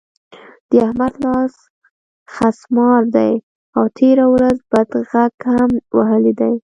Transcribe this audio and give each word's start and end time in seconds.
د 0.69 0.71
احمد 0.87 1.13
لاس 1.25 1.53
خسمار 2.35 3.01
دی؛ 3.15 3.33
او 3.75 3.83
تېره 3.97 4.25
ورځ 4.33 4.57
بد 4.71 4.89
غږ 5.11 5.33
هم 5.53 5.71
وهلی 5.97 6.33
دی. 6.39 6.53